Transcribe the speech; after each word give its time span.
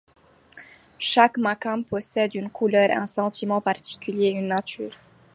Chaque 0.97 1.37
maqâm 1.37 1.85
possède 1.85 2.33
une 2.33 2.49
couleur, 2.49 2.89
un 2.89 3.05
sentiment 3.05 3.61
particulier, 3.61 4.29
une 4.29 4.47
nature. 4.47 4.95